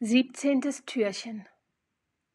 Siebzehntes 0.00 0.84
Türchen. 0.84 1.46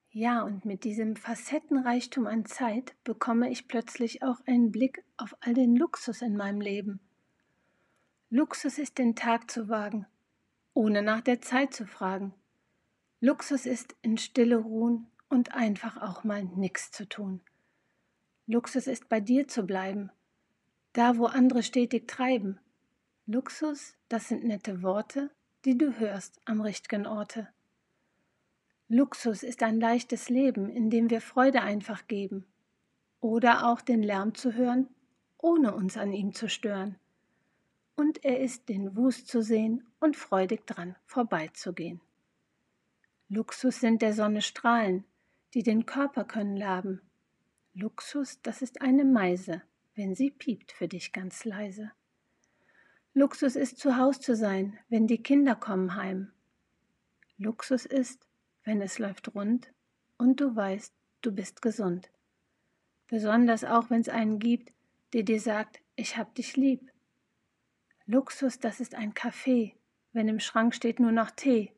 Ja, 0.09 0.41
und 0.41 0.65
mit 0.65 0.83
diesem 0.83 1.15
Facettenreichtum 1.15 2.25
an 2.25 2.45
Zeit 2.45 2.95
bekomme 3.03 3.51
ich 3.51 3.67
plötzlich 3.67 4.23
auch 4.23 4.37
einen 4.47 4.71
Blick 4.71 5.03
auf 5.15 5.35
all 5.41 5.53
den 5.53 5.75
Luxus 5.75 6.23
in 6.23 6.35
meinem 6.35 6.59
Leben. 6.59 6.99
Luxus 8.31 8.79
ist 8.79 8.97
den 8.97 9.15
Tag 9.15 9.51
zu 9.51 9.69
wagen, 9.69 10.07
ohne 10.73 11.03
nach 11.03 11.21
der 11.21 11.39
Zeit 11.39 11.71
zu 11.71 11.85
fragen. 11.85 12.33
Luxus 13.19 13.67
ist 13.67 13.95
in 14.01 14.17
Stille 14.17 14.57
ruhen 14.57 15.05
und 15.29 15.53
einfach 15.53 16.01
auch 16.01 16.23
mal 16.23 16.43
nichts 16.43 16.89
zu 16.89 17.07
tun. 17.07 17.41
Luxus 18.47 18.87
ist 18.87 19.07
bei 19.07 19.19
dir 19.19 19.47
zu 19.47 19.67
bleiben, 19.67 20.09
da 20.93 21.15
wo 21.19 21.27
andere 21.27 21.61
stetig 21.61 22.07
treiben. 22.07 22.59
Luxus, 23.27 23.95
das 24.09 24.29
sind 24.29 24.45
nette 24.45 24.81
Worte, 24.81 25.29
die 25.65 25.77
du 25.77 25.99
hörst 25.99 26.39
am 26.45 26.61
richtigen 26.61 27.05
Orte. 27.05 27.47
Luxus 28.93 29.41
ist 29.41 29.63
ein 29.63 29.79
leichtes 29.79 30.27
Leben, 30.27 30.69
in 30.69 30.89
dem 30.89 31.09
wir 31.09 31.21
Freude 31.21 31.61
einfach 31.61 32.07
geben. 32.07 32.45
Oder 33.21 33.65
auch 33.65 33.79
den 33.79 34.03
Lärm 34.03 34.35
zu 34.35 34.53
hören, 34.53 34.89
ohne 35.37 35.73
uns 35.73 35.95
an 35.95 36.11
ihm 36.11 36.33
zu 36.33 36.49
stören. 36.49 36.97
Und 37.95 38.25
er 38.25 38.41
ist 38.41 38.67
den 38.67 38.97
Wust 38.97 39.29
zu 39.29 39.41
sehen 39.41 39.87
und 40.01 40.17
freudig 40.17 40.67
dran 40.67 40.97
vorbeizugehen. 41.05 42.01
Luxus 43.29 43.79
sind 43.79 44.01
der 44.01 44.11
Sonne 44.11 44.41
Strahlen, 44.41 45.05
die 45.53 45.63
den 45.63 45.85
Körper 45.85 46.25
können 46.25 46.57
laben. 46.57 47.01
Luxus, 47.73 48.41
das 48.41 48.61
ist 48.61 48.81
eine 48.81 49.05
Meise, 49.05 49.61
wenn 49.95 50.15
sie 50.15 50.31
piept 50.31 50.73
für 50.73 50.89
dich 50.89 51.13
ganz 51.13 51.45
leise. 51.45 51.93
Luxus 53.13 53.55
ist 53.55 53.77
zu 53.77 53.95
Haus 53.95 54.19
zu 54.19 54.35
sein, 54.35 54.77
wenn 54.89 55.07
die 55.07 55.23
Kinder 55.23 55.55
kommen 55.55 55.95
heim. 55.95 56.33
Luxus 57.37 57.85
ist, 57.85 58.27
wenn 58.63 58.81
es 58.81 58.99
läuft 58.99 59.33
rund 59.35 59.71
und 60.17 60.39
du 60.39 60.55
weißt, 60.55 60.93
du 61.21 61.31
bist 61.31 61.61
gesund. 61.61 62.11
Besonders 63.07 63.63
auch, 63.63 63.89
wenn 63.89 64.01
es 64.01 64.09
einen 64.09 64.39
gibt, 64.39 64.73
der 65.13 65.23
dir 65.23 65.39
sagt, 65.39 65.81
ich 65.95 66.17
hab 66.17 66.33
dich 66.35 66.55
lieb. 66.55 66.91
Luxus, 68.05 68.59
das 68.59 68.79
ist 68.79 68.95
ein 68.95 69.13
Kaffee, 69.13 69.75
wenn 70.13 70.27
im 70.27 70.39
Schrank 70.39 70.73
steht 70.75 70.99
nur 70.99 71.11
noch 71.11 71.31
Tee. 71.31 71.73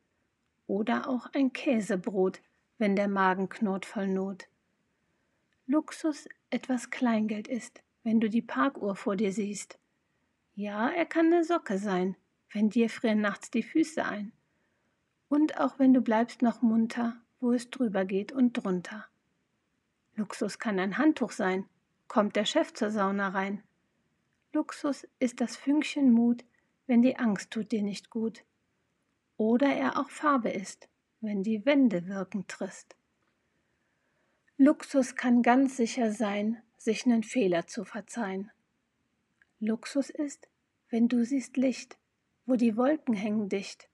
Oder 0.66 1.08
auch 1.08 1.26
ein 1.34 1.52
Käsebrot, 1.52 2.40
wenn 2.78 2.96
der 2.96 3.08
Magen 3.08 3.48
knurrt 3.48 3.86
voll 3.86 4.08
Not. 4.08 4.48
Luxus 5.66 6.28
etwas 6.50 6.90
Kleingeld 6.90 7.48
ist, 7.48 7.82
wenn 8.02 8.20
du 8.20 8.28
die 8.28 8.42
Parkuhr 8.42 8.96
vor 8.96 9.16
dir 9.16 9.32
siehst 9.32 9.78
ja, 10.56 10.88
er 10.88 11.04
kann 11.04 11.32
eine 11.32 11.42
Socke 11.42 11.78
sein, 11.78 12.16
wenn 12.52 12.70
dir 12.70 12.88
frieren 12.88 13.20
nachts 13.20 13.50
die 13.50 13.64
Füße 13.64 14.04
ein. 14.04 14.32
Und 15.28 15.58
auch 15.58 15.78
wenn 15.78 15.94
du 15.94 16.00
bleibst 16.00 16.42
noch 16.42 16.62
munter, 16.62 17.16
wo 17.40 17.52
es 17.52 17.70
drüber 17.70 18.04
geht 18.04 18.32
und 18.32 18.52
drunter. 18.52 19.06
Luxus 20.16 20.58
kann 20.58 20.78
ein 20.78 20.98
Handtuch 20.98 21.32
sein, 21.32 21.68
kommt 22.08 22.36
der 22.36 22.44
Chef 22.44 22.72
zur 22.72 22.90
Sauna 22.90 23.28
rein. 23.28 23.62
Luxus 24.52 25.06
ist 25.18 25.40
das 25.40 25.56
Fünkchen 25.56 26.12
Mut, 26.12 26.44
wenn 26.86 27.02
die 27.02 27.16
Angst 27.16 27.50
tut 27.50 27.72
dir 27.72 27.82
nicht 27.82 28.10
gut. 28.10 28.44
Oder 29.36 29.74
er 29.74 29.98
auch 29.98 30.10
Farbe 30.10 30.50
ist, 30.50 30.88
wenn 31.20 31.42
die 31.42 31.66
Wände 31.66 32.06
wirken 32.06 32.46
trist. 32.46 32.94
Luxus 34.56 35.16
kann 35.16 35.42
ganz 35.42 35.76
sicher 35.76 36.12
sein, 36.12 36.62
sich 36.78 37.06
nen 37.06 37.24
Fehler 37.24 37.66
zu 37.66 37.84
verzeihen. 37.84 38.52
Luxus 39.58 40.10
ist, 40.10 40.48
wenn 40.90 41.08
du 41.08 41.24
siehst 41.24 41.56
Licht, 41.56 41.98
wo 42.46 42.54
die 42.54 42.76
Wolken 42.76 43.14
hängen 43.14 43.48
dicht. 43.48 43.88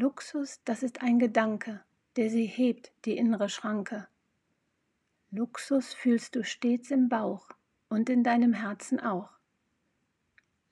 Luxus, 0.00 0.62
das 0.64 0.82
ist 0.82 1.02
ein 1.02 1.18
Gedanke, 1.18 1.84
der 2.16 2.30
sie 2.30 2.46
hebt, 2.46 2.90
die 3.04 3.18
innere 3.18 3.50
Schranke. 3.50 4.08
Luxus 5.30 5.92
fühlst 5.92 6.34
du 6.34 6.42
stets 6.42 6.90
im 6.90 7.10
Bauch 7.10 7.50
und 7.90 8.08
in 8.08 8.24
deinem 8.24 8.54
Herzen 8.54 8.98
auch. 8.98 9.28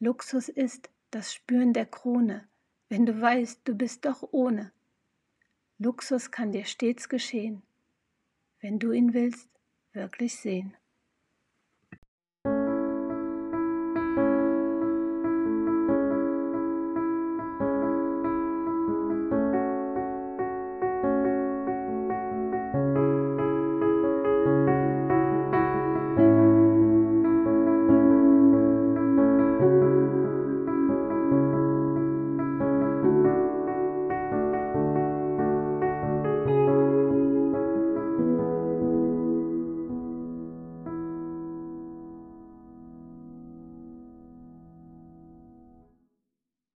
Luxus 0.01 0.49
ist 0.49 0.89
das 1.11 1.35
Spüren 1.35 1.75
der 1.75 1.85
Krone, 1.85 2.49
wenn 2.89 3.05
du 3.05 3.21
weißt, 3.21 3.61
du 3.65 3.75
bist 3.75 4.07
doch 4.07 4.27
ohne. 4.31 4.73
Luxus 5.77 6.31
kann 6.31 6.53
dir 6.53 6.65
stets 6.65 7.11
geschehen, 7.11 7.61
wenn 8.63 8.79
du 8.79 8.93
ihn 8.93 9.13
willst 9.13 9.51
wirklich 9.93 10.37
sehen. 10.37 10.75